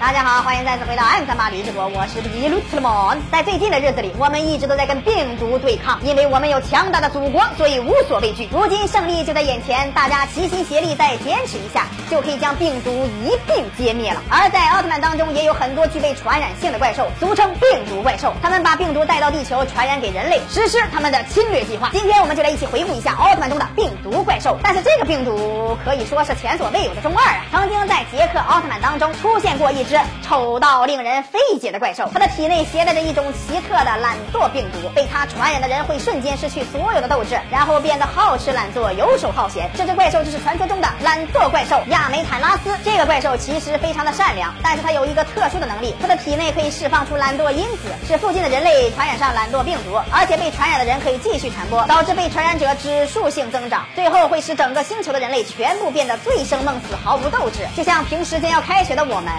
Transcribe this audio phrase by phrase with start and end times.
[0.00, 3.18] 大家好，欢迎再次回到 M 三八旅直播，我是比鲁特曼。
[3.30, 8.48] 在最近的日子里，我们一直都在跟病毒对抗，因为我们有强大的祖国，所以无所畏惧。
[8.50, 12.90] 如今胜利就在眼前，大家齐心协力，再坚持一下，就可以将病毒
[13.22, 14.22] 一并歼灭了。
[14.30, 21.90] 而在奥特曼当中，也有很多具备传染性的怪兽，俗称病毒怪兽，他们把病毒带到地球，传染给人类，实施他们的侵略计划。
[21.92, 24.58] 今天我们就来一起回顾一下奥特曼中的病毒怪兽。
[24.62, 27.44] 但是这个病毒可以说是前所未有的中二啊！
[27.52, 30.00] 曾经在杰克奥特曼当中出现过一只。
[30.22, 39.68] 丑到令人费解的怪兽，它的体内携带着一种奇特的懒惰病毒，被它传染的人会瞬间失去所有的斗志，然后变得好吃懒做、游手好闲。
[39.76, 42.70] 这只怪兽就是传说中的懒惰怪兽亚美坦拉斯。
[42.84, 59.32] 这个怪兽其实非常的善良，但是它有一个特殊的能力，它的体内可以释放出懒惰因子，使附近的人类传染上懒惰病毒，而且被传染的人可以继续传播，导致被传染者指数性增长，最后会使整个星球的人类全部变得醉生梦死、毫无斗志，就像平时将要开学的我们。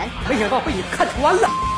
[0.49, 1.70] 被你看穿了。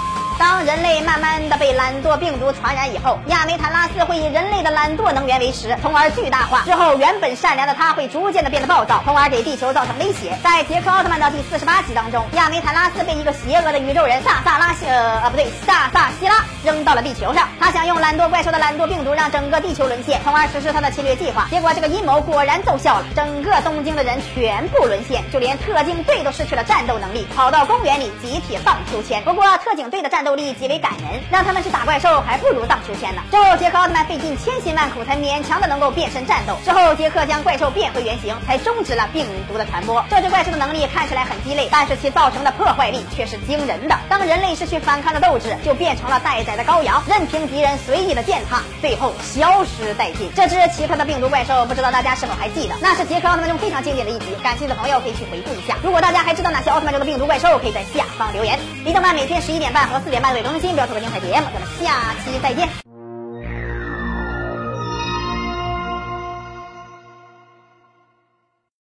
[0.44, 6.64] 当人类慢慢的被懒惰病毒传染以后，亚梅坦拉斯会以人类的懒惰能源为食，从而巨大化。
[6.66, 10.38] 之后，原本善良的他会逐渐的变得暴躁，从而给地球造成威胁。
[10.44, 21.48] 在杰克奥特曼的第四十八集当中，亚梅坦拉斯被一个邪恶的宇宙人萨萨拉西呃不对萨萨希拉扔到了地球上，他想用懒惰怪兽的懒惰病毒让整个地球沦陷，从而实施他的侵略计划。
[21.50, 29.24] 结果这个阴谋果然奏效了，整个东京的人全部沦陷，就连特警队都失去了战斗能力，跑到公园里集体荡秋千。
[29.24, 33.22] 不过警队的战斗力极为感人，让他们去打怪兽还不如荡秋千呢。
[33.32, 36.58] 之后，杰克奥特曼费尽千辛万苦才勉强的能够变身战斗。
[36.64, 40.04] 之后，杰克将怪兽变回原形，才终止了病毒的传播。
[40.10, 43.98] 这只怪兽的能力看起来很鸡肋，但是其造成的破坏力却是惊人的。
[44.10, 50.30] 当人类失去反抗的斗志，就变成了待宰的羔羊，任凭敌人随意的践踏，最后消失殆尽。
[50.36, 52.76] 这只奇特的病毒怪兽，不知道大家是否还记得？
[52.82, 55.76] 那是杰克奥特曼中非常经典的一集，感兴趣的朋友可以去回顾一下。
[55.84, 58.60] 如果大家还知道哪些奥特曼中的病毒怪兽，可以在下方留言。
[58.86, 61.48] 李动漫每天十一点半和四点半为更新，不要错过精彩节目。
[61.54, 62.93] 咱们下期再见。